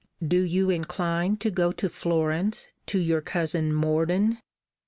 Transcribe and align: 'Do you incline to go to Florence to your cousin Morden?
'Do 0.19 0.39
you 0.41 0.71
incline 0.71 1.37
to 1.37 1.51
go 1.51 1.71
to 1.71 1.87
Florence 1.87 2.69
to 2.87 2.97
your 2.97 3.21
cousin 3.21 3.71
Morden? 3.71 4.39